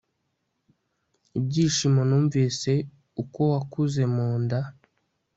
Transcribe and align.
ibyishimo 1.37 2.01
numvise 2.09 2.71
uko 3.21 3.39
wakuze 3.53 4.01
munda 4.15 4.59